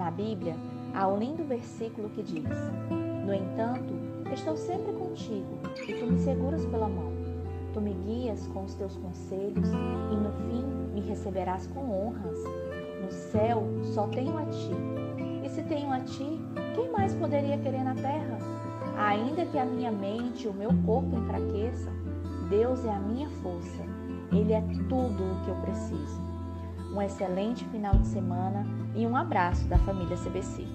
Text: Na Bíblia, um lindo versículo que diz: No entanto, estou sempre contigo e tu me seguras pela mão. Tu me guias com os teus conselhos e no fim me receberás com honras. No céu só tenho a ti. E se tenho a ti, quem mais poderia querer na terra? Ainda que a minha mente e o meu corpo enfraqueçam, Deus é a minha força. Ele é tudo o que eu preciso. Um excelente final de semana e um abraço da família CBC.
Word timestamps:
Na 0.00 0.10
Bíblia, 0.10 0.56
um 0.94 1.18
lindo 1.18 1.44
versículo 1.44 2.08
que 2.08 2.22
diz: 2.22 2.48
No 3.26 3.34
entanto, 3.34 3.92
estou 4.32 4.56
sempre 4.56 4.94
contigo 4.94 5.58
e 5.86 5.92
tu 5.92 6.06
me 6.06 6.18
seguras 6.18 6.64
pela 6.64 6.88
mão. 6.88 7.12
Tu 7.74 7.82
me 7.82 7.92
guias 7.92 8.46
com 8.46 8.64
os 8.64 8.74
teus 8.76 8.96
conselhos 8.96 9.68
e 9.68 10.16
no 10.16 10.32
fim 10.48 10.64
me 10.94 11.02
receberás 11.02 11.66
com 11.66 11.80
honras. 11.80 12.38
No 13.02 13.12
céu 13.12 13.62
só 13.92 14.06
tenho 14.06 14.38
a 14.38 14.46
ti. 14.46 14.72
E 15.44 15.48
se 15.50 15.62
tenho 15.64 15.92
a 15.92 16.00
ti, 16.00 16.40
quem 16.74 16.90
mais 16.90 17.14
poderia 17.14 17.58
querer 17.58 17.84
na 17.84 17.94
terra? 17.94 18.38
Ainda 18.96 19.44
que 19.44 19.58
a 19.58 19.66
minha 19.66 19.92
mente 19.92 20.46
e 20.46 20.48
o 20.48 20.54
meu 20.54 20.70
corpo 20.86 21.14
enfraqueçam, 21.14 21.92
Deus 22.48 22.86
é 22.86 22.90
a 22.90 22.98
minha 22.98 23.28
força. 23.42 23.84
Ele 24.32 24.54
é 24.54 24.62
tudo 24.88 25.22
o 25.22 25.44
que 25.44 25.50
eu 25.50 25.56
preciso. 25.56 26.39
Um 26.92 27.00
excelente 27.00 27.64
final 27.66 27.94
de 27.96 28.06
semana 28.06 28.66
e 28.94 29.06
um 29.06 29.16
abraço 29.16 29.66
da 29.68 29.78
família 29.78 30.16
CBC. 30.16 30.66